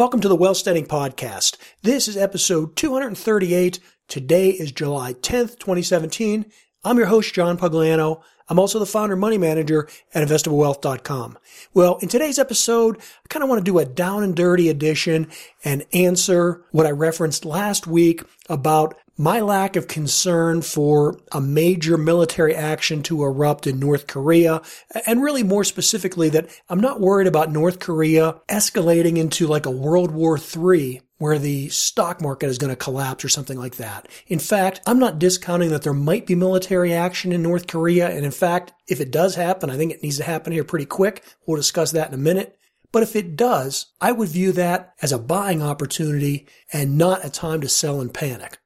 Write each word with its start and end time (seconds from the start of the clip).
Welcome 0.00 0.22
to 0.22 0.28
the 0.28 0.36
Wealthsteading 0.36 0.86
Podcast. 0.86 1.58
This 1.82 2.08
is 2.08 2.16
episode 2.16 2.74
238. 2.74 3.80
Today 4.08 4.48
is 4.48 4.72
July 4.72 5.12
10th, 5.12 5.58
2017. 5.58 6.46
I'm 6.82 6.96
your 6.96 7.08
host, 7.08 7.34
John 7.34 7.58
Pugliano. 7.58 8.22
I'm 8.48 8.58
also 8.58 8.78
the 8.78 8.86
founder 8.86 9.12
and 9.12 9.20
money 9.20 9.36
manager 9.36 9.90
at 10.14 10.26
investablewealth.com. 10.26 11.38
Well, 11.74 11.98
in 12.00 12.08
today's 12.08 12.38
episode, 12.38 12.96
I 12.96 13.28
kind 13.28 13.42
of 13.42 13.50
want 13.50 13.58
to 13.58 13.70
do 13.70 13.78
a 13.78 13.84
down 13.84 14.22
and 14.22 14.34
dirty 14.34 14.70
edition 14.70 15.28
and 15.66 15.84
answer 15.92 16.64
what 16.70 16.86
I 16.86 16.92
referenced 16.92 17.44
last 17.44 17.86
week 17.86 18.22
about 18.48 18.96
my 19.20 19.38
lack 19.38 19.76
of 19.76 19.86
concern 19.86 20.62
for 20.62 21.14
a 21.30 21.42
major 21.42 21.98
military 21.98 22.54
action 22.54 23.02
to 23.02 23.22
erupt 23.22 23.66
in 23.66 23.78
North 23.78 24.06
Korea, 24.06 24.62
and 25.06 25.22
really 25.22 25.42
more 25.42 25.62
specifically 25.62 26.30
that 26.30 26.48
I'm 26.70 26.80
not 26.80 27.02
worried 27.02 27.26
about 27.26 27.52
North 27.52 27.80
Korea 27.80 28.40
escalating 28.48 29.18
into 29.18 29.46
like 29.46 29.66
a 29.66 29.70
World 29.70 30.10
War 30.10 30.38
III 30.38 31.02
where 31.18 31.38
the 31.38 31.68
stock 31.68 32.22
market 32.22 32.46
is 32.46 32.56
going 32.56 32.70
to 32.70 32.76
collapse 32.76 33.22
or 33.22 33.28
something 33.28 33.58
like 33.58 33.76
that. 33.76 34.08
In 34.26 34.38
fact, 34.38 34.80
I'm 34.86 34.98
not 34.98 35.18
discounting 35.18 35.68
that 35.68 35.82
there 35.82 35.92
might 35.92 36.26
be 36.26 36.34
military 36.34 36.94
action 36.94 37.30
in 37.30 37.42
North 37.42 37.66
Korea. 37.66 38.08
And 38.08 38.24
in 38.24 38.30
fact, 38.30 38.72
if 38.88 39.02
it 39.02 39.10
does 39.10 39.34
happen, 39.34 39.68
I 39.68 39.76
think 39.76 39.92
it 39.92 40.02
needs 40.02 40.16
to 40.16 40.24
happen 40.24 40.54
here 40.54 40.64
pretty 40.64 40.86
quick. 40.86 41.22
We'll 41.46 41.58
discuss 41.58 41.90
that 41.90 42.08
in 42.08 42.14
a 42.14 42.16
minute. 42.16 42.56
But 42.90 43.02
if 43.02 43.14
it 43.14 43.36
does, 43.36 43.92
I 44.00 44.12
would 44.12 44.30
view 44.30 44.52
that 44.52 44.94
as 45.02 45.12
a 45.12 45.18
buying 45.18 45.62
opportunity 45.62 46.46
and 46.72 46.96
not 46.96 47.22
a 47.22 47.28
time 47.28 47.60
to 47.60 47.68
sell 47.68 48.00
and 48.00 48.14
panic. 48.14 48.56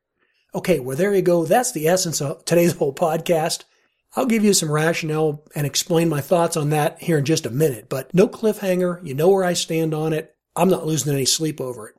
Okay, 0.55 0.79
well, 0.79 0.97
there 0.97 1.13
you 1.13 1.23
go. 1.23 1.45
That's 1.45 1.73
the 1.73 1.89
essence 1.89 2.21
of 2.21 2.45
today's 2.45 2.77
whole 2.77 2.95
podcast. 2.95 3.65
I'll 4.15 4.27
give 4.27 4.45
you 4.45 4.55
some 4.55 4.71
rationale 4.71 5.43
and 5.57 5.67
explain 5.67 6.09
my 6.09 6.21
thoughts 6.21 6.57
on 6.57 6.71
that 6.71 7.03
here 7.03 7.19
in 7.19 7.25
just 7.25 7.47
a 7.47 7.51
minute, 7.51 7.89
but 7.89 8.15
no 8.15 8.29
cliffhanger. 8.29 9.05
You 9.05 9.15
know 9.15 9.31
where 9.31 9.43
I 9.43 9.55
stand 9.55 9.93
on 9.93 10.13
it. 10.13 10.37
I'm 10.55 10.69
not 10.69 10.87
losing 10.87 11.13
any 11.13 11.25
sleep 11.25 11.61
over 11.61 11.89
it. 11.89 11.97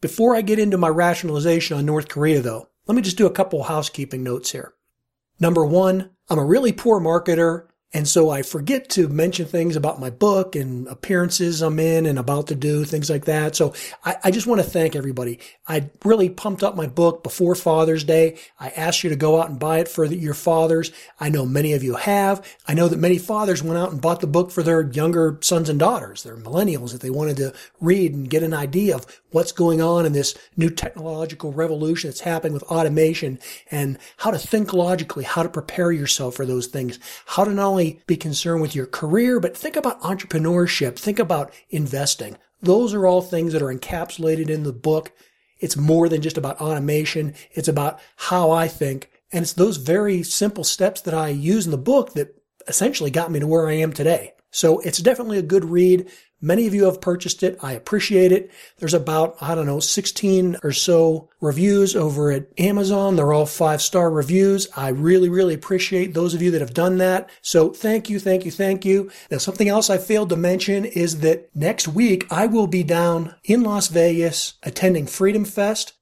Before 0.00 0.34
I 0.34 0.40
get 0.40 0.58
into 0.58 0.78
my 0.78 0.88
rationalization 0.88 1.76
on 1.76 1.84
North 1.84 2.08
Korea, 2.08 2.40
though, 2.40 2.70
let 2.86 2.94
me 2.94 3.02
just 3.02 3.18
do 3.18 3.26
a 3.26 3.30
couple 3.30 3.64
housekeeping 3.64 4.22
notes 4.22 4.52
here. 4.52 4.72
Number 5.38 5.66
one, 5.66 6.10
I'm 6.30 6.38
a 6.38 6.44
really 6.44 6.72
poor 6.72 7.00
marketer 7.00 7.66
and 7.92 8.06
so 8.06 8.30
I 8.30 8.42
forget 8.42 8.88
to 8.90 9.08
mention 9.08 9.46
things 9.46 9.74
about 9.74 9.98
my 9.98 10.10
book 10.10 10.54
and 10.54 10.86
appearances 10.86 11.60
I'm 11.60 11.80
in 11.80 12.06
and 12.06 12.20
about 12.20 12.46
to 12.48 12.54
do, 12.54 12.84
things 12.84 13.10
like 13.10 13.24
that. 13.24 13.56
So 13.56 13.74
I, 14.04 14.16
I, 14.24 14.30
just 14.30 14.46
want 14.46 14.60
to 14.60 14.68
thank 14.68 14.94
everybody. 14.94 15.40
I 15.66 15.90
really 16.04 16.28
pumped 16.28 16.62
up 16.62 16.76
my 16.76 16.86
book 16.86 17.24
before 17.24 17.56
Father's 17.56 18.04
Day. 18.04 18.38
I 18.60 18.68
asked 18.68 19.02
you 19.02 19.10
to 19.10 19.16
go 19.16 19.40
out 19.40 19.50
and 19.50 19.58
buy 19.58 19.80
it 19.80 19.88
for 19.88 20.06
the, 20.06 20.16
your 20.16 20.34
fathers. 20.34 20.92
I 21.18 21.30
know 21.30 21.44
many 21.44 21.72
of 21.72 21.82
you 21.82 21.96
have. 21.96 22.46
I 22.68 22.74
know 22.74 22.86
that 22.86 22.98
many 22.98 23.18
fathers 23.18 23.60
went 23.60 23.78
out 23.78 23.90
and 23.90 24.00
bought 24.00 24.20
the 24.20 24.28
book 24.28 24.52
for 24.52 24.62
their 24.62 24.82
younger 24.82 25.38
sons 25.40 25.68
and 25.68 25.80
daughters, 25.80 26.22
their 26.22 26.36
millennials, 26.36 26.92
that 26.92 27.00
they 27.00 27.10
wanted 27.10 27.38
to 27.38 27.52
read 27.80 28.14
and 28.14 28.30
get 28.30 28.44
an 28.44 28.54
idea 28.54 28.94
of 28.94 29.20
what's 29.32 29.52
going 29.52 29.80
on 29.80 30.06
in 30.06 30.12
this 30.12 30.36
new 30.56 30.70
technological 30.70 31.52
revolution 31.52 32.08
that's 32.08 32.20
happening 32.20 32.52
with 32.52 32.62
automation 32.64 33.38
and 33.70 33.98
how 34.18 34.30
to 34.30 34.38
think 34.38 34.72
logically, 34.72 35.24
how 35.24 35.42
to 35.42 35.48
prepare 35.48 35.90
yourself 35.90 36.34
for 36.36 36.46
those 36.46 36.68
things, 36.68 36.98
how 37.26 37.44
to 37.44 37.50
not 37.50 37.66
only 37.66 37.79
be 38.06 38.16
concerned 38.16 38.62
with 38.62 38.74
your 38.74 38.86
career, 38.86 39.40
but 39.40 39.56
think 39.56 39.76
about 39.76 40.00
entrepreneurship, 40.02 40.98
think 40.98 41.18
about 41.18 41.52
investing. 41.70 42.36
Those 42.60 42.94
are 42.94 43.06
all 43.06 43.22
things 43.22 43.52
that 43.52 43.62
are 43.62 43.74
encapsulated 43.74 44.48
in 44.48 44.62
the 44.62 44.72
book. 44.72 45.12
It's 45.58 45.76
more 45.76 46.08
than 46.08 46.22
just 46.22 46.38
about 46.38 46.60
automation. 46.60 47.34
It's 47.52 47.68
about 47.68 48.00
how 48.16 48.50
I 48.50 48.68
think. 48.68 49.10
And 49.32 49.42
it's 49.42 49.52
those 49.52 49.76
very 49.76 50.22
simple 50.22 50.64
steps 50.64 51.00
that 51.02 51.14
I 51.14 51.28
use 51.28 51.64
in 51.64 51.70
the 51.70 51.78
book 51.78 52.14
that 52.14 52.34
essentially 52.66 53.10
got 53.10 53.30
me 53.30 53.40
to 53.40 53.46
where 53.46 53.68
I 53.68 53.74
am 53.74 53.92
today. 53.92 54.32
So 54.50 54.80
it's 54.80 54.98
definitely 54.98 55.38
a 55.38 55.42
good 55.42 55.64
read. 55.64 56.10
Many 56.42 56.66
of 56.66 56.74
you 56.74 56.84
have 56.84 57.02
purchased 57.02 57.42
it. 57.42 57.58
I 57.62 57.72
appreciate 57.72 58.32
it. 58.32 58.50
There's 58.78 58.94
about, 58.94 59.36
I 59.42 59.54
don't 59.54 59.66
know, 59.66 59.80
16 59.80 60.56
or 60.62 60.72
so 60.72 61.28
reviews 61.40 61.94
over 61.94 62.30
at 62.30 62.48
Amazon. 62.58 63.16
They're 63.16 63.32
all 63.32 63.44
five 63.44 63.82
star 63.82 64.10
reviews. 64.10 64.66
I 64.74 64.88
really, 64.88 65.28
really 65.28 65.52
appreciate 65.52 66.14
those 66.14 66.32
of 66.32 66.40
you 66.40 66.50
that 66.52 66.62
have 66.62 66.72
done 66.72 66.96
that. 66.98 67.28
So 67.42 67.70
thank 67.70 68.08
you, 68.08 68.18
thank 68.18 68.46
you, 68.46 68.50
thank 68.50 68.86
you. 68.86 69.10
Now, 69.30 69.38
something 69.38 69.68
else 69.68 69.90
I 69.90 69.98
failed 69.98 70.30
to 70.30 70.36
mention 70.36 70.86
is 70.86 71.20
that 71.20 71.54
next 71.54 71.88
week 71.88 72.26
I 72.30 72.46
will 72.46 72.66
be 72.66 72.82
down 72.82 73.34
in 73.44 73.62
Las 73.62 73.88
Vegas 73.88 74.54
attending 74.62 75.06
Freedom 75.06 75.44
Fest. 75.44 75.92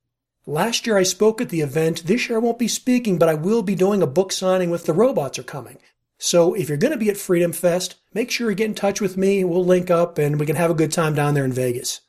Last 0.46 0.86
year 0.86 0.96
I 0.96 1.02
spoke 1.02 1.40
at 1.40 1.48
the 1.48 1.60
event. 1.60 2.06
This 2.06 2.28
year 2.28 2.38
I 2.38 2.40
won't 2.40 2.58
be 2.58 2.68
speaking, 2.68 3.18
but 3.18 3.28
I 3.28 3.34
will 3.34 3.62
be 3.62 3.74
doing 3.74 4.02
a 4.02 4.06
book 4.06 4.32
signing 4.32 4.70
with 4.70 4.86
The 4.86 4.94
Robots 4.94 5.38
Are 5.38 5.42
Coming. 5.42 5.78
So 6.18 6.54
if 6.54 6.68
you're 6.68 6.76
going 6.76 6.92
to 6.92 6.98
be 6.98 7.10
at 7.10 7.16
Freedom 7.16 7.52
Fest, 7.52 7.94
make 8.12 8.30
sure 8.30 8.50
you 8.50 8.56
get 8.56 8.66
in 8.66 8.74
touch 8.74 9.00
with 9.00 9.16
me. 9.16 9.44
We'll 9.44 9.64
link 9.64 9.90
up 9.90 10.18
and 10.18 10.38
we 10.38 10.46
can 10.46 10.56
have 10.56 10.70
a 10.70 10.74
good 10.74 10.92
time 10.92 11.14
down 11.14 11.34
there 11.34 11.44
in 11.44 11.52
Vegas. 11.52 12.00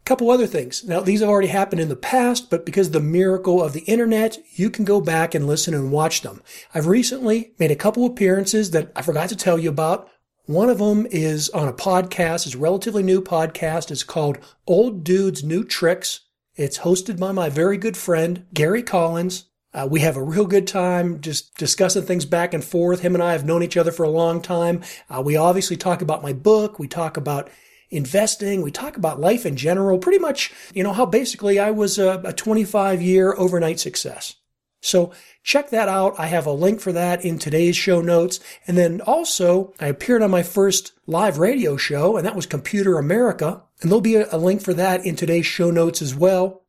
A 0.00 0.04
couple 0.04 0.30
other 0.30 0.46
things. 0.46 0.82
Now, 0.82 1.00
these 1.00 1.20
have 1.20 1.28
already 1.28 1.48
happened 1.48 1.80
in 1.80 1.88
the 1.88 1.94
past, 1.94 2.50
but 2.50 2.66
because 2.66 2.88
of 2.88 2.92
the 2.94 3.00
miracle 3.00 3.62
of 3.62 3.72
the 3.72 3.82
internet, 3.82 4.38
you 4.54 4.68
can 4.68 4.84
go 4.84 5.00
back 5.00 5.34
and 5.34 5.46
listen 5.46 5.74
and 5.74 5.92
watch 5.92 6.22
them. 6.22 6.42
I've 6.74 6.88
recently 6.88 7.52
made 7.58 7.70
a 7.70 7.76
couple 7.76 8.04
appearances 8.04 8.72
that 8.72 8.90
I 8.96 9.02
forgot 9.02 9.28
to 9.28 9.36
tell 9.36 9.58
you 9.58 9.68
about. 9.68 10.08
One 10.46 10.70
of 10.70 10.78
them 10.78 11.06
is 11.10 11.50
on 11.50 11.68
a 11.68 11.72
podcast. 11.72 12.46
It's 12.46 12.56
a 12.56 12.58
relatively 12.58 13.04
new 13.04 13.22
podcast. 13.22 13.92
It's 13.92 14.02
called 14.02 14.38
Old 14.66 15.04
Dudes 15.04 15.44
New 15.44 15.62
Tricks. 15.62 16.20
It's 16.56 16.78
hosted 16.78 17.20
by 17.20 17.30
my 17.30 17.48
very 17.48 17.76
good 17.76 17.96
friend, 17.96 18.46
Gary 18.52 18.82
Collins. 18.82 19.44
Uh, 19.74 19.88
we 19.90 20.00
have 20.00 20.16
a 20.16 20.22
real 20.22 20.46
good 20.46 20.66
time 20.66 21.20
just 21.20 21.56
discussing 21.56 22.02
things 22.02 22.24
back 22.24 22.52
and 22.52 22.62
forth. 22.62 23.00
Him 23.00 23.14
and 23.14 23.22
I 23.22 23.32
have 23.32 23.44
known 23.44 23.62
each 23.62 23.76
other 23.76 23.92
for 23.92 24.02
a 24.02 24.10
long 24.10 24.42
time. 24.42 24.82
Uh, 25.08 25.22
we 25.24 25.36
obviously 25.36 25.76
talk 25.76 26.02
about 26.02 26.22
my 26.22 26.32
book. 26.32 26.78
We 26.78 26.88
talk 26.88 27.16
about 27.16 27.50
investing. 27.90 28.62
We 28.62 28.70
talk 28.70 28.96
about 28.96 29.20
life 29.20 29.46
in 29.46 29.56
general. 29.56 29.98
Pretty 29.98 30.18
much, 30.18 30.52
you 30.74 30.82
know, 30.82 30.92
how 30.92 31.06
basically 31.06 31.58
I 31.58 31.70
was 31.70 31.98
a, 31.98 32.20
a 32.24 32.32
25 32.32 33.00
year 33.00 33.34
overnight 33.36 33.80
success. 33.80 34.36
So 34.82 35.12
check 35.44 35.70
that 35.70 35.88
out. 35.88 36.18
I 36.18 36.26
have 36.26 36.44
a 36.44 36.52
link 36.52 36.80
for 36.80 36.92
that 36.92 37.24
in 37.24 37.38
today's 37.38 37.76
show 37.76 38.00
notes. 38.00 38.40
And 38.66 38.76
then 38.76 39.00
also, 39.00 39.72
I 39.80 39.86
appeared 39.86 40.22
on 40.22 40.30
my 40.32 40.42
first 40.42 40.92
live 41.06 41.38
radio 41.38 41.76
show, 41.76 42.16
and 42.16 42.26
that 42.26 42.34
was 42.34 42.46
Computer 42.46 42.98
America. 42.98 43.62
And 43.80 43.90
there'll 43.90 44.00
be 44.00 44.16
a, 44.16 44.26
a 44.34 44.38
link 44.38 44.60
for 44.60 44.74
that 44.74 45.06
in 45.06 45.14
today's 45.14 45.46
show 45.46 45.70
notes 45.70 46.02
as 46.02 46.16
well. 46.16 46.61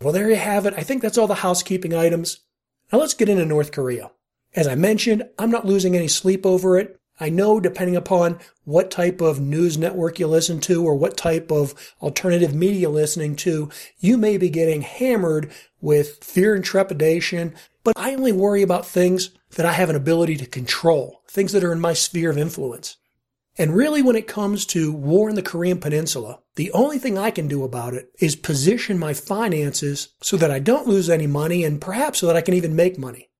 Well, 0.00 0.12
there 0.12 0.30
you 0.30 0.36
have 0.36 0.64
it. 0.66 0.74
I 0.76 0.82
think 0.82 1.02
that's 1.02 1.18
all 1.18 1.26
the 1.26 1.36
housekeeping 1.36 1.92
items. 1.92 2.40
Now 2.92 3.00
let's 3.00 3.14
get 3.14 3.28
into 3.28 3.44
North 3.44 3.72
Korea. 3.72 4.10
As 4.54 4.66
I 4.66 4.74
mentioned, 4.74 5.24
I'm 5.38 5.50
not 5.50 5.66
losing 5.66 5.96
any 5.96 6.08
sleep 6.08 6.46
over 6.46 6.78
it. 6.78 6.98
I 7.20 7.30
know 7.30 7.58
depending 7.58 7.96
upon 7.96 8.38
what 8.64 8.92
type 8.92 9.20
of 9.20 9.40
news 9.40 9.76
network 9.76 10.20
you 10.20 10.28
listen 10.28 10.60
to 10.60 10.84
or 10.84 10.94
what 10.94 11.16
type 11.16 11.50
of 11.50 11.74
alternative 12.00 12.54
media 12.54 12.88
listening 12.88 13.34
to, 13.36 13.70
you 13.98 14.16
may 14.16 14.38
be 14.38 14.48
getting 14.48 14.82
hammered 14.82 15.50
with 15.80 16.22
fear 16.22 16.54
and 16.54 16.64
trepidation, 16.64 17.54
but 17.82 17.94
I 17.96 18.14
only 18.14 18.32
worry 18.32 18.62
about 18.62 18.86
things 18.86 19.30
that 19.56 19.66
I 19.66 19.72
have 19.72 19.90
an 19.90 19.96
ability 19.96 20.36
to 20.36 20.46
control, 20.46 21.22
things 21.26 21.52
that 21.52 21.64
are 21.64 21.72
in 21.72 21.80
my 21.80 21.92
sphere 21.92 22.30
of 22.30 22.38
influence. 22.38 22.96
And 23.58 23.74
really, 23.74 24.02
when 24.02 24.14
it 24.14 24.28
comes 24.28 24.64
to 24.66 24.92
war 24.92 25.28
in 25.28 25.34
the 25.34 25.42
Korean 25.42 25.80
Peninsula, 25.80 26.38
the 26.54 26.70
only 26.70 26.98
thing 26.98 27.18
I 27.18 27.32
can 27.32 27.48
do 27.48 27.64
about 27.64 27.92
it 27.92 28.10
is 28.20 28.36
position 28.36 28.98
my 28.98 29.12
finances 29.12 30.10
so 30.22 30.36
that 30.36 30.50
I 30.50 30.60
don't 30.60 30.86
lose 30.86 31.10
any 31.10 31.26
money 31.26 31.64
and 31.64 31.80
perhaps 31.80 32.20
so 32.20 32.28
that 32.28 32.36
I 32.36 32.40
can 32.40 32.54
even 32.54 32.76
make 32.76 32.98
money. 32.98 33.30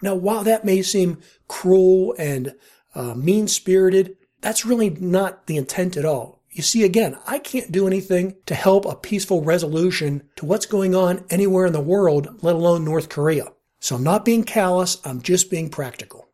Now, 0.00 0.14
while 0.14 0.44
that 0.44 0.64
may 0.64 0.80
seem 0.80 1.18
cruel 1.46 2.14
and 2.18 2.54
uh, 2.94 3.14
mean 3.14 3.48
spirited, 3.48 4.16
that's 4.40 4.64
really 4.64 4.90
not 4.90 5.46
the 5.46 5.58
intent 5.58 5.96
at 5.98 6.06
all. 6.06 6.42
You 6.50 6.62
see, 6.62 6.84
again, 6.84 7.18
I 7.26 7.38
can't 7.38 7.70
do 7.70 7.86
anything 7.86 8.36
to 8.46 8.54
help 8.54 8.86
a 8.86 8.96
peaceful 8.96 9.44
resolution 9.44 10.22
to 10.36 10.46
what's 10.46 10.64
going 10.64 10.94
on 10.94 11.26
anywhere 11.28 11.66
in 11.66 11.74
the 11.74 11.80
world, 11.80 12.42
let 12.42 12.54
alone 12.54 12.82
North 12.82 13.10
Korea. 13.10 13.52
So 13.78 13.96
I'm 13.96 14.02
not 14.02 14.24
being 14.24 14.42
callous, 14.42 14.96
I'm 15.04 15.20
just 15.20 15.50
being 15.50 15.68
practical. 15.68 16.28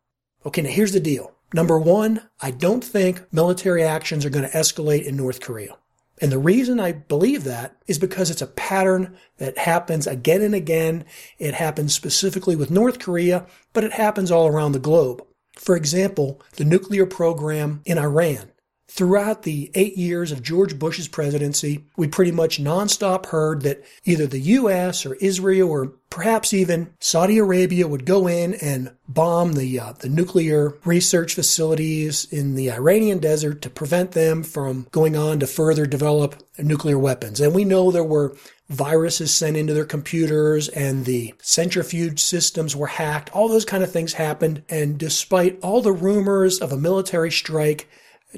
Okay, 0.45 0.61
now 0.61 0.69
here's 0.69 0.93
the 0.93 1.01
deal. 1.01 1.32
Number 1.53 1.77
one, 1.77 2.21
I 2.41 2.51
don't 2.51 2.83
think 2.83 3.21
military 3.31 3.83
actions 3.83 4.25
are 4.25 4.29
going 4.29 4.49
to 4.49 4.57
escalate 4.57 5.05
in 5.05 5.15
North 5.15 5.39
Korea. 5.39 5.77
And 6.19 6.31
the 6.31 6.39
reason 6.39 6.79
I 6.79 6.93
believe 6.93 7.43
that 7.43 7.75
is 7.87 7.99
because 7.99 8.31
it's 8.31 8.41
a 8.41 8.47
pattern 8.47 9.17
that 9.37 9.57
happens 9.57 10.07
again 10.07 10.41
and 10.41 10.55
again. 10.55 11.05
It 11.37 11.53
happens 11.53 11.93
specifically 11.93 12.55
with 12.55 12.71
North 12.71 12.99
Korea, 12.99 13.45
but 13.73 13.83
it 13.83 13.93
happens 13.93 14.31
all 14.31 14.47
around 14.47 14.71
the 14.71 14.79
globe. 14.79 15.23
For 15.55 15.75
example, 15.75 16.41
the 16.55 16.65
nuclear 16.65 17.05
program 17.05 17.81
in 17.85 17.97
Iran. 17.97 18.52
Throughout 18.87 19.43
the 19.43 19.71
eight 19.75 19.97
years 19.97 20.31
of 20.31 20.43
George 20.43 20.77
Bush's 20.77 21.07
presidency, 21.07 21.85
we 21.97 22.07
pretty 22.07 22.31
much 22.31 22.61
nonstop 22.61 23.27
heard 23.27 23.61
that 23.61 23.83
either 24.03 24.27
the 24.27 24.39
U.S. 24.39 25.05
or 25.05 25.15
Israel 25.15 25.69
or 25.69 25.93
perhaps 26.09 26.53
even 26.53 26.93
Saudi 26.99 27.39
Arabia 27.39 27.87
would 27.87 28.05
go 28.05 28.27
in 28.27 28.53
and 28.55 28.93
bomb 29.07 29.53
the 29.53 29.79
uh, 29.79 29.93
the 29.93 30.09
nuclear 30.09 30.77
research 30.85 31.33
facilities 31.33 32.25
in 32.25 32.55
the 32.55 32.71
Iranian 32.71 33.17
desert 33.17 33.61
to 33.63 33.69
prevent 33.69 34.11
them 34.11 34.43
from 34.43 34.87
going 34.91 35.15
on 35.15 35.39
to 35.39 35.47
further 35.47 35.87
develop 35.87 36.35
nuclear 36.59 36.99
weapons. 36.99 37.39
And 37.39 37.55
we 37.55 37.65
know 37.65 37.89
there 37.89 38.03
were 38.03 38.35
viruses 38.69 39.35
sent 39.35 39.57
into 39.57 39.73
their 39.73 39.85
computers 39.85 40.67
and 40.69 41.05
the 41.05 41.33
centrifuge 41.39 42.19
systems 42.19 42.75
were 42.75 42.87
hacked. 42.87 43.29
All 43.31 43.47
those 43.47 43.65
kind 43.65 43.83
of 43.83 43.91
things 43.91 44.13
happened. 44.13 44.63
And 44.69 44.97
despite 44.97 45.59
all 45.61 45.81
the 45.81 45.91
rumors 45.91 46.59
of 46.59 46.71
a 46.71 46.77
military 46.77 47.31
strike, 47.31 47.87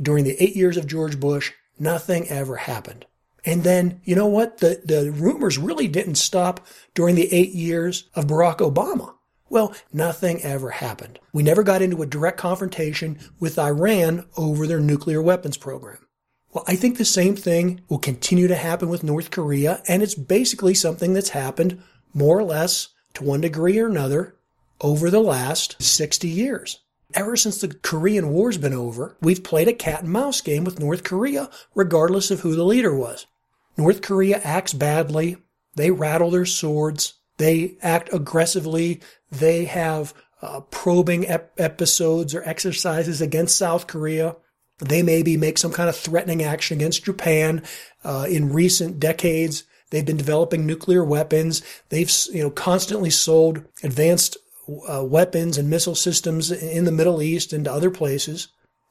during 0.01 0.23
the 0.23 0.41
eight 0.41 0.55
years 0.55 0.77
of 0.77 0.87
George 0.87 1.19
Bush, 1.19 1.51
nothing 1.79 2.27
ever 2.29 2.57
happened. 2.57 3.05
And 3.45 3.63
then, 3.63 4.01
you 4.03 4.15
know 4.15 4.25
what? 4.25 4.57
The, 4.57 4.81
the 4.83 5.11
rumors 5.11 5.57
really 5.57 5.87
didn't 5.87 6.15
stop 6.15 6.65
during 6.93 7.15
the 7.15 7.31
eight 7.31 7.51
years 7.51 8.09
of 8.15 8.25
Barack 8.25 8.57
Obama. 8.57 9.13
Well, 9.49 9.75
nothing 9.93 10.41
ever 10.41 10.71
happened. 10.71 11.19
We 11.31 11.43
never 11.43 11.61
got 11.61 11.83
into 11.83 12.01
a 12.01 12.07
direct 12.07 12.37
confrontation 12.37 13.19
with 13.39 13.59
Iran 13.59 14.25
over 14.35 14.65
their 14.65 14.79
nuclear 14.79 15.21
weapons 15.21 15.57
program. 15.57 15.99
Well, 16.51 16.63
I 16.67 16.75
think 16.75 16.97
the 16.97 17.05
same 17.05 17.35
thing 17.35 17.81
will 17.87 17.99
continue 17.99 18.47
to 18.47 18.55
happen 18.55 18.89
with 18.89 19.03
North 19.03 19.29
Korea, 19.29 19.83
and 19.87 20.01
it's 20.01 20.15
basically 20.15 20.73
something 20.73 21.13
that's 21.13 21.29
happened 21.29 21.83
more 22.13 22.39
or 22.39 22.43
less 22.43 22.89
to 23.13 23.23
one 23.23 23.41
degree 23.41 23.77
or 23.77 23.87
another 23.87 24.35
over 24.81 25.09
the 25.09 25.19
last 25.19 25.81
60 25.81 26.27
years. 26.27 26.79
Ever 27.13 27.35
since 27.35 27.61
the 27.61 27.67
Korean 27.67 28.29
War's 28.29 28.57
been 28.57 28.73
over, 28.73 29.15
we've 29.21 29.43
played 29.43 29.67
a 29.67 29.73
cat 29.73 30.03
and 30.03 30.11
mouse 30.11 30.41
game 30.41 30.63
with 30.63 30.79
North 30.79 31.03
Korea, 31.03 31.49
regardless 31.73 32.31
of 32.31 32.41
who 32.41 32.55
the 32.55 32.65
leader 32.65 32.95
was. 32.95 33.25
North 33.77 34.01
Korea 34.01 34.39
acts 34.43 34.73
badly. 34.73 35.37
They 35.75 35.91
rattle 35.91 36.31
their 36.31 36.45
swords. 36.45 37.13
They 37.37 37.77
act 37.81 38.09
aggressively. 38.13 39.01
They 39.31 39.65
have 39.65 40.13
uh, 40.41 40.61
probing 40.61 41.27
ep- 41.27 41.53
episodes 41.57 42.33
or 42.33 42.43
exercises 42.43 43.21
against 43.21 43.57
South 43.57 43.87
Korea. 43.87 44.35
They 44.79 45.01
maybe 45.01 45.37
make 45.37 45.57
some 45.57 45.71
kind 45.71 45.89
of 45.89 45.95
threatening 45.95 46.43
action 46.43 46.77
against 46.77 47.05
Japan. 47.05 47.63
Uh, 48.03 48.25
in 48.29 48.51
recent 48.51 48.99
decades, 48.99 49.63
they've 49.89 50.05
been 50.05 50.17
developing 50.17 50.65
nuclear 50.65 51.03
weapons. 51.03 51.61
They've 51.89 52.11
you 52.31 52.43
know 52.43 52.49
constantly 52.49 53.09
sold 53.09 53.63
advanced 53.83 54.37
uh, 54.89 55.03
weapons 55.03 55.57
and 55.57 55.69
missile 55.69 55.95
systems 55.95 56.51
in 56.51 56.85
the 56.85 56.91
Middle 56.91 57.21
East 57.21 57.53
and 57.53 57.65
to 57.65 57.71
other 57.71 57.91
places. 57.91 58.49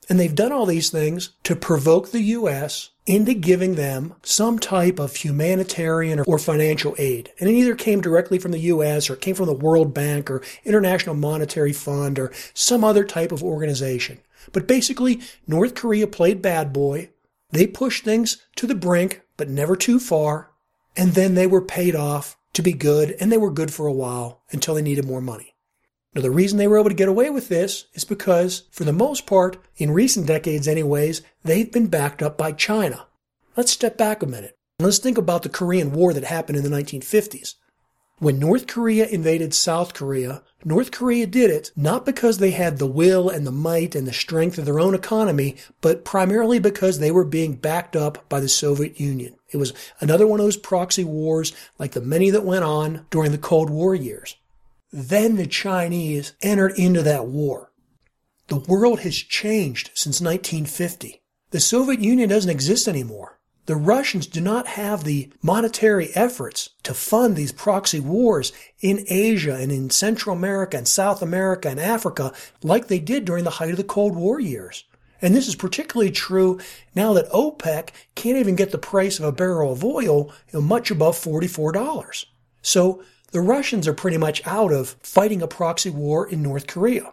And 0.09 0.21
they've 0.21 0.35
done 0.35 0.53
all 0.53 0.67
these 0.67 0.91
things 0.91 1.31
to 1.44 1.56
provoke 1.56 2.11
the 2.11 2.21
U.S. 2.23 2.91
into 3.06 3.32
giving 3.32 3.75
them 3.75 4.15
some 4.23 4.59
type 4.59 4.99
of 4.99 5.17
humanitarian 5.17 6.21
or 6.21 6.38
financial 6.38 6.94
aid. 6.99 7.32
And 7.41 7.49
it 7.49 7.55
either 7.55 7.75
came 7.75 8.00
directly 8.00 8.38
from 8.38 8.53
the 8.53 8.59
U.S. 8.61 9.09
or 9.09 9.15
it 9.15 9.23
came 9.23 9.35
from 9.35 9.47
the 9.47 9.55
World 9.55 9.94
Bank 9.94 10.31
or 10.31 10.43
International 10.65 11.15
Monetary 11.15 11.73
Fund 11.73 12.19
or 12.19 12.32
some 12.53 12.85
other 12.85 13.05
type 13.05 13.32
of 13.32 13.43
organization. 13.43 14.20
But 14.53 14.69
basically, 14.69 15.20
North 15.47 15.75
Korea 15.75 16.06
played 16.06 16.43
bad 16.43 16.73
boy. 16.73 17.11
They 17.50 17.67
pushed 17.67 18.05
things 18.05 18.43
to 18.56 18.67
the 18.67 18.75
brink, 18.75 19.23
but 19.37 19.49
never 19.49 19.75
too 19.75 19.99
far. 19.99 20.50
And 20.97 21.12
then 21.12 21.35
they 21.35 21.47
were 21.47 21.62
paid 21.62 21.97
off 21.97 22.37
to 22.53 22.62
be 22.62 22.73
good, 22.73 23.17
and 23.20 23.32
they 23.32 23.38
were 23.38 23.50
good 23.50 23.73
for 23.73 23.87
a 23.87 23.93
while 23.93 24.43
until 24.50 24.75
they 24.75 24.82
needed 24.82 25.06
more 25.06 25.20
money. 25.20 25.54
Now, 26.14 26.22
the 26.22 26.31
reason 26.31 26.58
they 26.58 26.69
were 26.69 26.78
able 26.78 26.90
to 26.90 26.94
get 26.94 27.08
away 27.08 27.28
with 27.31 27.49
this 27.49 27.87
is 27.94 28.05
because, 28.05 28.62
for 28.70 28.84
the 28.84 28.93
most 28.93 29.26
part, 29.26 29.56
in 29.76 29.90
recent 29.90 30.26
decades 30.26 30.69
anyways, 30.69 31.22
they've 31.43 31.70
been 31.70 31.88
backed 31.88 32.22
up 32.22 32.38
by 32.38 32.52
China. 32.52 33.06
Let's 33.56 33.72
step 33.72 33.96
back 33.96 34.22
a 34.22 34.26
minute. 34.26 34.56
Let's 34.78 34.99
think 34.99 35.19
about 35.19 35.43
the 35.43 35.49
Korean 35.49 35.93
War 35.93 36.12
that 36.12 36.25
happened 36.25 36.58
in 36.58 36.64
the 36.64 36.76
1950s. 36.76 37.55
When 38.19 38.38
North 38.38 38.69
Korea 38.69 39.06
invaded 39.06 39.52
South 39.55 39.93
Korea, 39.93 40.43
North 40.64 40.93
Korea 40.93 41.26
did 41.26 41.50
it 41.50 41.72
not 41.75 42.06
because 42.06 42.38
they 42.38 42.52
had 42.52 42.78
the 42.78 42.87
will 42.87 43.28
and 43.28 43.44
the 43.44 43.50
might 43.50 43.96
and 43.96 44.06
the 44.06 44.12
strength 44.12 44.56
of 44.56 44.64
their 44.64 44.78
own 44.78 44.94
economy, 44.94 45.56
but 45.81 46.05
primarily 46.05 46.60
because 46.60 47.00
they 47.00 47.10
were 47.10 47.25
being 47.25 47.56
backed 47.56 47.96
up 47.96 48.28
by 48.28 48.38
the 48.38 48.49
Soviet 48.49 49.00
Union. 49.00 49.34
It 49.50 49.56
was 49.56 49.72
another 50.00 50.28
one 50.28 50.38
of 50.38 50.46
those 50.46 50.56
proxy 50.56 51.02
wars 51.02 51.52
like 51.76 51.90
the 51.90 52.00
many 52.00 52.31
that 52.31 52.44
went 52.44 52.64
on 52.64 53.05
during 53.10 53.32
the 53.32 53.38
Cold 53.38 53.69
War 53.69 53.96
years. 53.96 54.37
Then 54.96 55.35
the 55.35 55.49
Chinese 55.49 56.35
entered 56.41 56.79
into 56.79 57.02
that 57.02 57.26
war. 57.26 57.73
The 58.46 58.61
world 58.61 59.00
has 59.00 59.17
changed 59.17 59.91
since 59.93 60.20
1950. 60.20 61.20
The 61.50 61.58
Soviet 61.58 61.99
Union 61.99 62.29
doesn't 62.29 62.49
exist 62.50 62.87
anymore. 62.87 63.41
The 63.67 63.75
Russians 63.75 64.29
do 64.29 64.41
not 64.41 64.69
have 64.69 65.02
the 65.02 65.32
monetary 65.43 66.11
efforts 66.14 66.70
to 66.85 66.94
fund 66.94 67.35
these 67.35 67.50
proxy 67.50 67.99
wars 67.99 68.52
in 68.81 69.05
Asia 69.08 69.56
and 69.56 69.73
in 69.73 69.91
Central 69.91 70.37
America 70.37 70.76
and 70.76 70.87
South 70.87 71.23
America 71.23 71.69
and 71.69 71.81
Africa 71.81 72.32
like 72.62 72.87
they 72.87 73.00
did 73.00 73.25
during 73.25 73.43
the 73.43 73.50
height 73.50 73.73
of 73.73 73.76
the 73.76 73.82
Cold 73.82 74.14
War 74.14 74.38
years. 74.38 74.85
And 75.20 75.35
this 75.35 75.49
is 75.49 75.56
particularly 75.56 76.12
true 76.12 76.61
now 76.94 77.14
that 77.14 77.32
OPEC 77.32 77.88
can't 78.14 78.38
even 78.38 78.55
get 78.55 78.70
the 78.70 78.79
price 78.79 79.19
of 79.19 79.25
a 79.25 79.32
barrel 79.32 79.73
of 79.73 79.82
oil 79.82 80.31
you 80.52 80.52
know, 80.52 80.61
much 80.61 80.93
above 80.93 81.17
$44. 81.17 82.26
So 82.62 83.02
the 83.34 83.40
Russians 83.40 83.88
are 83.88 83.92
pretty 83.92 84.16
much 84.16 84.46
out 84.46 84.72
of 84.72 84.96
fighting 85.02 85.42
a 85.42 85.48
proxy 85.48 85.90
war 85.90 86.25
in 86.25 86.40
North 86.40 86.69
Korea. 86.69 87.12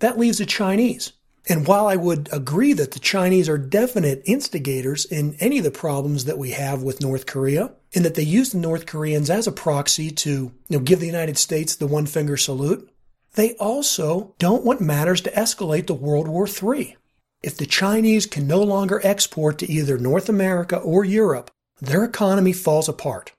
That 0.00 0.18
leaves 0.18 0.36
the 0.36 0.44
Chinese. 0.44 1.14
And 1.48 1.66
while 1.66 1.86
I 1.86 1.96
would 1.96 2.28
agree 2.30 2.74
that 2.74 2.90
the 2.90 2.98
Chinese 2.98 3.48
are 3.48 3.56
definite 3.56 4.22
instigators 4.26 5.06
in 5.06 5.34
any 5.40 5.56
of 5.56 5.64
the 5.64 5.70
problems 5.70 6.26
that 6.26 6.36
we 6.36 6.50
have 6.50 6.82
with 6.82 7.00
North 7.00 7.24
Korea, 7.24 7.72
and 7.94 8.04
that 8.04 8.16
they 8.16 8.22
use 8.22 8.50
the 8.50 8.58
North 8.58 8.84
Koreans 8.84 9.30
as 9.30 9.46
a 9.46 9.52
proxy 9.52 10.10
to 10.10 10.30
you 10.30 10.52
know, 10.68 10.78
give 10.78 11.00
the 11.00 11.06
United 11.06 11.38
States 11.38 11.74
the 11.74 11.86
one 11.86 12.04
finger 12.04 12.36
salute, 12.36 12.86
they 13.34 13.54
also 13.54 14.34
don't 14.38 14.66
want 14.66 14.82
matters 14.82 15.22
to 15.22 15.30
escalate 15.30 15.86
to 15.86 15.94
World 15.94 16.28
War 16.28 16.46
III. 16.46 16.98
If 17.42 17.56
the 17.56 17.64
Chinese 17.64 18.26
can 18.26 18.46
no 18.46 18.62
longer 18.62 19.00
export 19.02 19.56
to 19.60 19.72
either 19.72 19.96
North 19.96 20.28
America 20.28 20.76
or 20.76 21.02
Europe, 21.02 21.50
their 21.80 22.04
economy 22.04 22.52
falls 22.52 22.90
apart. 22.90 23.32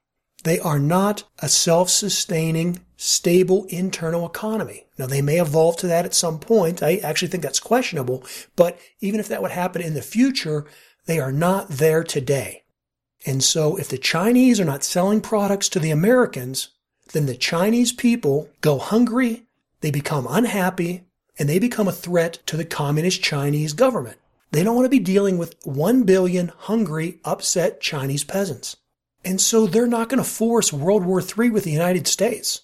They 0.43 0.59
are 0.59 0.79
not 0.79 1.23
a 1.39 1.49
self 1.49 1.89
sustaining, 1.89 2.79
stable 2.97 3.65
internal 3.69 4.25
economy. 4.25 4.85
Now, 4.97 5.07
they 5.07 5.21
may 5.21 5.39
evolve 5.39 5.77
to 5.77 5.87
that 5.87 6.05
at 6.05 6.13
some 6.13 6.39
point. 6.39 6.83
I 6.83 6.97
actually 6.97 7.29
think 7.29 7.43
that's 7.43 7.59
questionable. 7.59 8.23
But 8.55 8.77
even 8.99 9.19
if 9.19 9.27
that 9.29 9.41
would 9.41 9.51
happen 9.51 9.81
in 9.81 9.93
the 9.93 10.01
future, 10.01 10.65
they 11.05 11.19
are 11.19 11.31
not 11.31 11.69
there 11.69 12.03
today. 12.03 12.63
And 13.25 13.43
so, 13.43 13.77
if 13.77 13.87
the 13.87 13.97
Chinese 13.97 14.59
are 14.59 14.65
not 14.65 14.83
selling 14.83 15.21
products 15.21 15.69
to 15.69 15.79
the 15.79 15.91
Americans, 15.91 16.69
then 17.13 17.25
the 17.25 17.35
Chinese 17.35 17.93
people 17.93 18.49
go 18.61 18.77
hungry, 18.77 19.43
they 19.81 19.91
become 19.91 20.27
unhappy, 20.29 21.05
and 21.39 21.47
they 21.47 21.59
become 21.59 21.87
a 21.87 21.93
threat 21.93 22.39
to 22.47 22.57
the 22.57 22.65
communist 22.65 23.23
Chinese 23.23 23.73
government. 23.73 24.17
They 24.51 24.63
don't 24.63 24.75
want 24.75 24.85
to 24.85 24.89
be 24.89 24.99
dealing 24.99 25.37
with 25.37 25.55
1 25.63 26.03
billion 26.03 26.49
hungry, 26.49 27.19
upset 27.25 27.81
Chinese 27.81 28.23
peasants. 28.23 28.77
And 29.25 29.39
so 29.39 29.67
they're 29.67 29.87
not 29.87 30.09
going 30.09 30.21
to 30.21 30.29
force 30.29 30.73
World 30.73 31.05
War 31.05 31.21
III 31.21 31.49
with 31.51 31.63
the 31.63 31.71
United 31.71 32.07
States. 32.07 32.61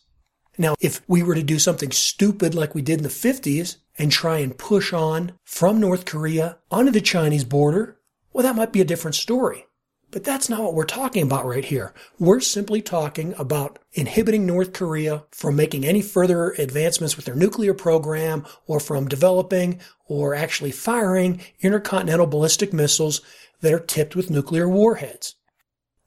Now, 0.58 0.76
if 0.82 1.02
we 1.08 1.24
were 1.24 1.36
to 1.36 1.44
do 1.44 1.58
something 1.58 1.92
stupid 1.92 2.54
like 2.54 2.76
we 2.76 2.82
did 2.82 3.00
in 3.00 3.04
the 3.04 3.10
50s 3.10 3.78
and 3.98 4.12
try 4.12 4.40
and 4.40 4.58
push 4.58 4.92
on 4.92 5.32
from 5.46 5.80
North 5.80 6.04
Korea 6.04 6.58
onto 6.70 6.92
the 6.92 7.00
Chinese 7.00 7.46
border, 7.46 7.98
well, 8.34 8.44
that 8.44 8.58
might 8.58 8.74
be 8.74 8.82
a 8.82 8.86
different 8.86 9.16
story. 9.16 9.68
But 10.12 10.24
that's 10.24 10.50
not 10.50 10.64
what 10.64 10.74
we're 10.74 10.86
talking 10.86 11.24
about 11.24 11.46
right 11.46 11.64
here. 11.64 11.94
We're 12.18 12.40
simply 12.40 12.82
talking 12.82 13.34
about 13.38 13.80
inhibiting 13.94 14.46
North 14.46 14.74
Korea 14.74 15.24
from 15.32 15.56
making 15.56 15.86
any 15.86 16.02
further 16.02 16.52
advancements 16.52 17.16
with 17.16 17.26
their 17.26 17.36
nuclear 17.36 17.76
program 17.76 18.46
or 18.66 18.80
from 18.80 19.08
developing 19.08 19.80
or 20.08 20.34
actually 20.34 20.72
firing 20.72 21.42
intercontinental 21.62 22.26
ballistic 22.26 22.74
missiles 22.74 23.22
that 23.62 23.74
are 23.74 23.80
tipped 23.80 24.16
with 24.16 24.32
nuclear 24.32 24.68
warheads. 24.68 25.36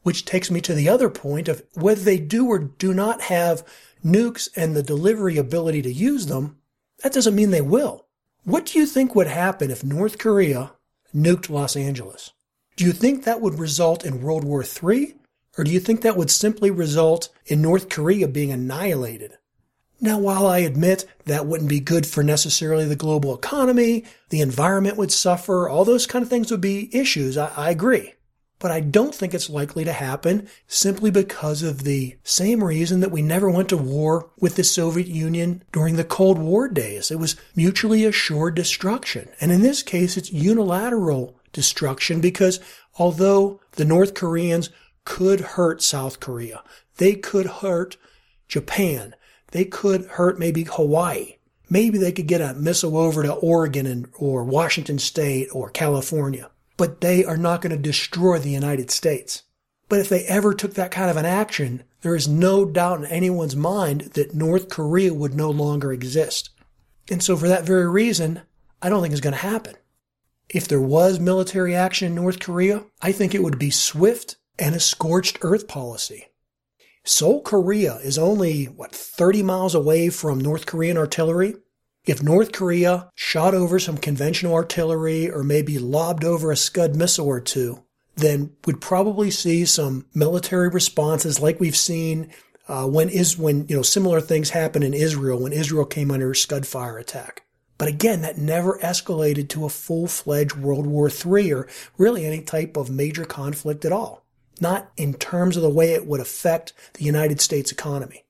Which 0.02 0.24
takes 0.24 0.50
me 0.50 0.60
to 0.62 0.74
the 0.74 0.88
other 0.88 1.08
point 1.08 1.48
of 1.48 1.62
whether 1.74 2.00
they 2.00 2.18
do 2.18 2.46
or 2.46 2.58
do 2.58 2.92
not 2.92 3.22
have 3.22 3.64
nukes 4.04 4.48
and 4.56 4.74
the 4.74 4.82
delivery 4.82 5.36
ability 5.36 5.82
to 5.82 5.92
use 5.92 6.26
them, 6.26 6.58
that 7.02 7.12
doesn't 7.12 7.34
mean 7.34 7.50
they 7.50 7.60
will. 7.60 8.06
What 8.44 8.66
do 8.66 8.78
you 8.78 8.86
think 8.86 9.14
would 9.14 9.28
happen 9.28 9.70
if 9.70 9.84
North 9.84 10.18
Korea 10.18 10.72
nuked 11.14 11.48
Los 11.48 11.76
Angeles? 11.76 12.32
Do 12.76 12.84
you 12.84 12.92
think 12.92 13.24
that 13.24 13.40
would 13.40 13.58
result 13.58 14.04
in 14.04 14.22
World 14.22 14.44
War 14.44 14.64
III? 14.64 15.14
Or 15.58 15.64
do 15.64 15.70
you 15.70 15.80
think 15.80 16.00
that 16.00 16.16
would 16.16 16.30
simply 16.30 16.70
result 16.70 17.28
in 17.46 17.60
North 17.60 17.88
Korea 17.88 18.26
being 18.26 18.50
annihilated? 18.50 19.32
Now, 20.00 20.18
while 20.18 20.46
I 20.46 20.58
admit 20.58 21.04
that 21.26 21.46
wouldn't 21.46 21.68
be 21.70 21.78
good 21.78 22.06
for 22.06 22.24
necessarily 22.24 22.86
the 22.86 22.96
global 22.96 23.34
economy, 23.34 24.04
the 24.30 24.40
environment 24.40 24.96
would 24.96 25.12
suffer, 25.12 25.68
all 25.68 25.84
those 25.84 26.06
kind 26.06 26.24
of 26.24 26.28
things 26.28 26.50
would 26.50 26.60
be 26.60 26.92
issues, 26.96 27.36
I, 27.36 27.52
I 27.54 27.70
agree 27.70 28.14
but 28.62 28.70
I 28.70 28.78
don't 28.78 29.12
think 29.12 29.34
it's 29.34 29.50
likely 29.50 29.84
to 29.84 29.92
happen 29.92 30.48
simply 30.68 31.10
because 31.10 31.64
of 31.64 31.82
the 31.82 32.16
same 32.22 32.62
reason 32.62 33.00
that 33.00 33.10
we 33.10 33.20
never 33.20 33.50
went 33.50 33.68
to 33.70 33.76
war 33.76 34.30
with 34.38 34.54
the 34.54 34.62
Soviet 34.62 35.08
Union 35.08 35.64
during 35.72 35.96
the 35.96 36.04
Cold 36.04 36.38
War 36.38 36.68
days. 36.68 37.10
It 37.10 37.18
was 37.18 37.34
mutually 37.56 38.04
assured 38.04 38.54
destruction. 38.54 39.28
And 39.40 39.50
in 39.50 39.62
this 39.62 39.82
case, 39.82 40.16
it's 40.16 40.32
unilateral 40.32 41.36
destruction 41.52 42.20
because 42.20 42.60
although 43.00 43.60
the 43.72 43.84
North 43.84 44.14
Koreans 44.14 44.70
could 45.04 45.40
hurt 45.40 45.82
South 45.82 46.20
Korea, 46.20 46.62
they 46.98 47.16
could 47.16 47.46
hurt 47.46 47.96
Japan, 48.46 49.16
they 49.50 49.64
could 49.64 50.04
hurt 50.04 50.38
maybe 50.38 50.62
Hawaii. 50.62 51.34
Maybe 51.68 51.98
they 51.98 52.12
could 52.12 52.28
get 52.28 52.40
a 52.40 52.54
missile 52.54 52.96
over 52.96 53.24
to 53.24 53.32
Oregon 53.32 53.86
and, 53.86 54.08
or 54.16 54.44
Washington 54.44 55.00
State 55.00 55.48
or 55.52 55.68
California 55.68 56.48
but 56.76 57.00
they 57.00 57.24
are 57.24 57.36
not 57.36 57.60
going 57.60 57.74
to 57.74 57.82
destroy 57.82 58.38
the 58.38 58.50
United 58.50 58.90
States. 58.90 59.42
But 59.88 60.00
if 60.00 60.08
they 60.08 60.24
ever 60.24 60.54
took 60.54 60.74
that 60.74 60.90
kind 60.90 61.10
of 61.10 61.16
an 61.16 61.26
action, 61.26 61.82
there 62.00 62.16
is 62.16 62.26
no 62.26 62.64
doubt 62.64 63.00
in 63.00 63.06
anyone's 63.06 63.56
mind 63.56 64.12
that 64.14 64.34
North 64.34 64.68
Korea 64.68 65.12
would 65.12 65.34
no 65.34 65.50
longer 65.50 65.92
exist. 65.92 66.50
And 67.10 67.22
so, 67.22 67.36
for 67.36 67.48
that 67.48 67.66
very 67.66 67.88
reason, 67.88 68.42
I 68.80 68.88
don't 68.88 69.02
think 69.02 69.12
it's 69.12 69.20
going 69.20 69.34
to 69.34 69.38
happen. 69.38 69.74
If 70.48 70.66
there 70.68 70.80
was 70.80 71.20
military 71.20 71.74
action 71.74 72.08
in 72.08 72.14
North 72.14 72.40
Korea, 72.40 72.84
I 73.00 73.12
think 73.12 73.34
it 73.34 73.42
would 73.42 73.58
be 73.58 73.70
swift 73.70 74.36
and 74.58 74.74
a 74.74 74.80
scorched 74.80 75.38
earth 75.42 75.68
policy. 75.68 76.26
Seoul, 77.04 77.42
Korea 77.42 77.96
is 77.96 78.16
only, 78.16 78.66
what, 78.66 78.94
30 78.94 79.42
miles 79.42 79.74
away 79.74 80.08
from 80.08 80.40
North 80.40 80.66
Korean 80.66 80.96
artillery? 80.96 81.56
If 82.04 82.20
North 82.20 82.50
Korea 82.50 83.10
shot 83.14 83.54
over 83.54 83.78
some 83.78 83.96
conventional 83.96 84.54
artillery 84.54 85.30
or 85.30 85.44
maybe 85.44 85.78
lobbed 85.78 86.24
over 86.24 86.50
a 86.50 86.56
Scud 86.56 86.96
missile 86.96 87.26
or 87.28 87.40
two, 87.40 87.84
then 88.16 88.50
we'd 88.66 88.80
probably 88.80 89.30
see 89.30 89.64
some 89.64 90.06
military 90.12 90.68
responses 90.68 91.38
like 91.38 91.60
we've 91.60 91.76
seen 91.76 92.32
uh, 92.66 92.86
when 92.86 93.08
is 93.08 93.38
when 93.38 93.66
you 93.68 93.76
know 93.76 93.82
similar 93.82 94.20
things 94.20 94.50
happened 94.50 94.84
in 94.84 94.94
Israel 94.94 95.40
when 95.40 95.52
Israel 95.52 95.84
came 95.84 96.10
under 96.10 96.34
Scud 96.34 96.66
fire 96.66 96.98
attack. 96.98 97.44
But 97.78 97.88
again, 97.88 98.22
that 98.22 98.38
never 98.38 98.78
escalated 98.78 99.48
to 99.50 99.64
a 99.64 99.68
full-fledged 99.68 100.56
World 100.56 100.86
War 100.86 101.08
III 101.08 101.52
or 101.52 101.68
really 101.98 102.24
any 102.24 102.40
type 102.40 102.76
of 102.76 102.90
major 102.90 103.24
conflict 103.24 103.84
at 103.84 103.92
all. 103.92 104.24
Not 104.60 104.92
in 104.96 105.14
terms 105.14 105.56
of 105.56 105.62
the 105.62 105.70
way 105.70 105.92
it 105.92 106.06
would 106.06 106.20
affect 106.20 106.72
the 106.94 107.04
United 107.04 107.40
States 107.40 107.72
economy. 107.72 108.24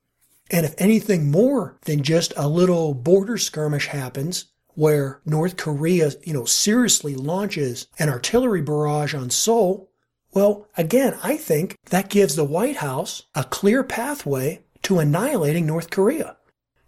And 0.51 0.67
if 0.67 0.75
anything 0.79 1.31
more 1.31 1.79
than 1.83 2.03
just 2.03 2.33
a 2.37 2.49
little 2.49 2.95
border 2.95 3.39
skirmish 3.39 3.89
happens, 3.89 4.47
where 4.75 5.21
North 5.25 5.57
Korea, 5.57 6.13
you 6.25 6.33
know, 6.33 6.45
seriously 6.45 7.15
launches 7.15 7.87
an 7.99 8.09
artillery 8.09 8.63
barrage 8.63 9.15
on 9.15 9.31
Seoul, 9.31 9.91
well, 10.33 10.67
again, 10.77 11.19
I 11.23 11.37
think 11.37 11.77
that 11.91 12.09
gives 12.09 12.37
the 12.37 12.45
White 12.45 12.77
House 12.77 13.25
a 13.35 13.45
clear 13.45 13.85
pathway 13.85 14.63
to 14.83 14.99
annihilating 14.99 15.67
North 15.67 15.91
Korea. 15.91 16.37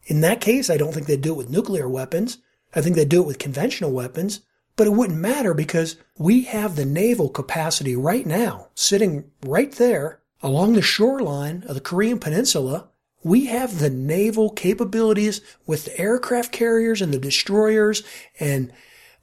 In 0.07 0.21
that 0.23 0.41
case, 0.41 0.71
I 0.71 0.77
don't 0.77 0.93
think 0.93 1.07
they'd 1.07 1.21
do 1.21 1.33
it 1.33 1.37
with 1.37 1.51
nuclear 1.51 1.89
weapons. 1.89 2.39
I 2.75 2.81
think 2.81 2.97
they'd 2.97 3.09
do 3.09 3.23
it 3.23 3.27
with 3.27 3.39
conventional 3.39 3.93
weapons, 3.93 4.41
but 4.77 4.87
it 4.87 4.95
wouldn't 4.95 5.19
matter 5.19 5.55
because 5.55 5.97
we 6.19 6.43
have 6.45 6.77
the 6.77 6.85
naval 6.85 7.29
capacity 7.29 7.95
right 7.95 8.27
now, 8.27 8.69
sitting 8.75 9.31
right 9.45 9.73
there 9.73 10.21
along 10.43 10.73
the 10.73 10.83
shoreline 10.83 11.65
of 11.69 11.75
the 11.75 11.81
Korean 11.81 12.19
Peninsula 12.19 12.89
we 13.25 13.47
have 13.47 13.79
the 13.79 13.91
naval 13.91 14.51
capabilities 14.51 15.41
with 15.67 15.87
the 15.87 15.99
aircraft 15.99 16.53
carriers 16.53 17.03
and 17.03 17.13
the 17.13 17.19
destroyers 17.19 18.05
and 18.39 18.71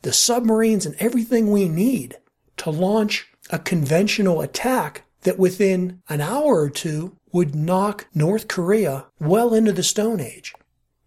the 0.02 0.12
submarines 0.12 0.86
and 0.86 0.96
everything 1.00 1.50
we 1.52 1.70
need 1.70 2.18
to 2.58 2.72
launch 2.72 3.28
a 3.52 3.60
conventional 3.60 4.42
attack 4.42 5.04
that 5.22 5.38
within 5.38 6.02
an 6.10 6.20
hour 6.20 6.62
or 6.62 6.70
two 6.70 7.16
would 7.32 7.56
knock 7.56 8.08
North 8.14 8.48
Korea 8.48 9.06
well 9.20 9.54
into 9.54 9.72
the 9.72 9.84
Stone 9.84 10.20
Age. 10.20 10.54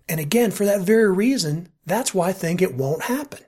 And 0.09 0.21
again, 0.21 0.53
for 0.53 0.65
that 0.65 0.83
very 0.83 1.11
reason, 1.11 1.69
that's 1.85 2.15
why 2.15 2.29
I 2.29 2.33
think 2.33 2.63
it 2.63 2.75
won't 2.75 3.03
happen. 3.03 3.41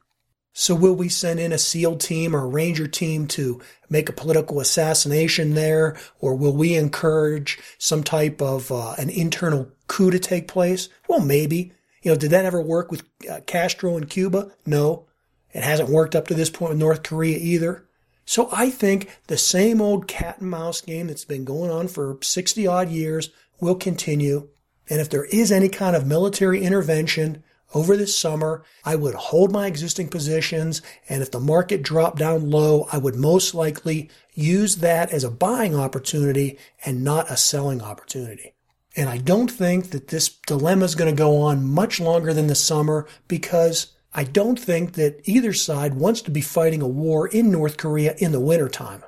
So 0.58 0.74
will 0.74 0.94
we 0.94 1.10
send 1.10 1.38
in 1.38 1.52
a 1.52 1.58
SEAL 1.58 1.98
team 1.98 2.34
or 2.34 2.44
a 2.44 2.48
Ranger 2.48 2.88
team 2.88 3.26
to 3.26 3.60
make 3.90 4.08
a 4.08 4.14
political 4.14 4.58
assassination 4.58 5.52
there? 5.52 5.98
Or 6.18 6.34
will 6.34 6.56
we 6.56 6.74
encourage 6.76 7.58
some 7.76 8.02
type 8.02 8.40
of 8.40 8.72
uh, 8.72 8.94
an 8.96 9.10
internal 9.10 9.68
coup 9.86 10.10
to 10.10 10.18
take 10.18 10.48
place? 10.48 10.88
Well, 11.08 11.20
maybe. 11.20 11.72
You 12.00 12.10
know, 12.10 12.16
did 12.16 12.30
that 12.30 12.46
ever 12.46 12.62
work 12.62 12.90
with 12.90 13.02
uh, 13.30 13.40
Castro 13.46 13.98
in 13.98 14.06
Cuba? 14.06 14.50
No. 14.64 15.04
It 15.52 15.62
hasn't 15.62 15.90
worked 15.90 16.16
up 16.16 16.26
to 16.28 16.34
this 16.34 16.48
point 16.48 16.70
with 16.70 16.78
North 16.78 17.02
Korea 17.02 17.36
either. 17.36 17.84
So 18.24 18.48
I 18.50 18.70
think 18.70 19.14
the 19.26 19.36
same 19.36 19.82
old 19.82 20.08
cat 20.08 20.38
and 20.40 20.48
mouse 20.48 20.80
game 20.80 21.08
that's 21.08 21.26
been 21.26 21.44
going 21.44 21.70
on 21.70 21.86
for 21.86 22.16
60 22.22 22.66
odd 22.66 22.88
years 22.88 23.28
will 23.60 23.74
continue. 23.74 24.48
And 24.88 25.02
if 25.02 25.10
there 25.10 25.26
is 25.26 25.52
any 25.52 25.68
kind 25.68 25.94
of 25.94 26.06
military 26.06 26.62
intervention, 26.62 27.44
over 27.74 27.96
this 27.96 28.16
summer, 28.16 28.64
I 28.84 28.96
would 28.96 29.14
hold 29.14 29.52
my 29.52 29.66
existing 29.66 30.08
positions. 30.08 30.82
And 31.08 31.22
if 31.22 31.30
the 31.30 31.40
market 31.40 31.82
dropped 31.82 32.18
down 32.18 32.50
low, 32.50 32.88
I 32.92 32.98
would 32.98 33.16
most 33.16 33.54
likely 33.54 34.10
use 34.34 34.76
that 34.76 35.10
as 35.12 35.24
a 35.24 35.30
buying 35.30 35.74
opportunity 35.74 36.58
and 36.84 37.02
not 37.02 37.30
a 37.30 37.36
selling 37.36 37.82
opportunity. 37.82 38.54
And 38.96 39.08
I 39.08 39.18
don't 39.18 39.50
think 39.50 39.90
that 39.90 40.08
this 40.08 40.28
dilemma 40.46 40.86
is 40.86 40.94
going 40.94 41.14
to 41.14 41.18
go 41.18 41.36
on 41.42 41.66
much 41.66 42.00
longer 42.00 42.32
than 42.32 42.46
the 42.46 42.54
summer 42.54 43.06
because 43.28 43.92
I 44.14 44.24
don't 44.24 44.58
think 44.58 44.94
that 44.94 45.20
either 45.24 45.52
side 45.52 45.94
wants 45.94 46.22
to 46.22 46.30
be 46.30 46.40
fighting 46.40 46.80
a 46.80 46.88
war 46.88 47.28
in 47.28 47.50
North 47.50 47.76
Korea 47.76 48.14
in 48.18 48.32
the 48.32 48.40
wintertime. 48.40 49.04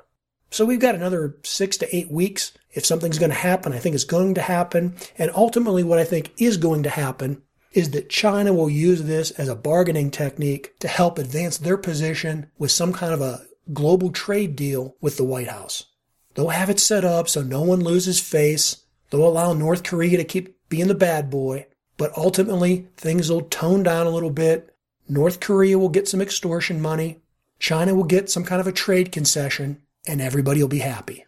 So 0.51 0.65
we've 0.65 0.79
got 0.79 0.95
another 0.95 1.37
six 1.43 1.77
to 1.77 1.95
eight 1.95 2.11
weeks. 2.11 2.53
If 2.71 2.85
something's 2.85 3.19
going 3.19 3.31
to 3.31 3.35
happen, 3.35 3.73
I 3.73 3.79
think 3.79 3.95
it's 3.95 4.03
going 4.03 4.35
to 4.35 4.41
happen. 4.41 4.95
And 5.17 5.31
ultimately, 5.33 5.83
what 5.83 5.99
I 5.99 6.03
think 6.03 6.31
is 6.37 6.57
going 6.57 6.83
to 6.83 6.89
happen 6.89 7.41
is 7.71 7.91
that 7.91 8.09
China 8.09 8.53
will 8.53 8.69
use 8.69 9.03
this 9.03 9.31
as 9.31 9.47
a 9.47 9.55
bargaining 9.55 10.09
technique 10.11 10.77
to 10.79 10.87
help 10.87 11.17
advance 11.17 11.57
their 11.57 11.77
position 11.77 12.49
with 12.57 12.71
some 12.71 12.93
kind 12.93 13.13
of 13.13 13.21
a 13.21 13.45
global 13.73 14.11
trade 14.11 14.55
deal 14.55 14.95
with 15.01 15.17
the 15.17 15.23
White 15.23 15.47
House. 15.47 15.85
They'll 16.33 16.49
have 16.49 16.69
it 16.69 16.79
set 16.79 17.05
up 17.05 17.29
so 17.29 17.41
no 17.41 17.61
one 17.61 17.81
loses 17.81 18.19
face. 18.19 18.83
They'll 19.09 19.27
allow 19.27 19.53
North 19.53 19.83
Korea 19.83 20.17
to 20.17 20.23
keep 20.23 20.57
being 20.69 20.87
the 20.87 20.95
bad 20.95 21.29
boy, 21.29 21.67
but 21.97 22.15
ultimately 22.17 22.87
things 22.97 23.29
will 23.29 23.41
tone 23.41 23.83
down 23.83 24.07
a 24.07 24.11
little 24.11 24.29
bit. 24.29 24.75
North 25.07 25.39
Korea 25.39 25.77
will 25.77 25.89
get 25.89 26.07
some 26.07 26.21
extortion 26.21 26.81
money. 26.81 27.21
China 27.59 27.93
will 27.93 28.03
get 28.03 28.29
some 28.29 28.43
kind 28.43 28.61
of 28.61 28.67
a 28.67 28.71
trade 28.71 29.11
concession 29.11 29.81
and 30.07 30.21
everybody 30.21 30.61
will 30.61 30.69
be 30.69 30.79
happy. 30.79 31.25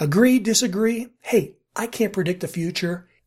Agree, 0.00 0.38
disagree? 0.38 1.08
Hey, 1.20 1.54
I 1.74 1.86
can't 1.86 2.12
predict 2.12 2.40
the 2.40 2.48
future 2.48 3.08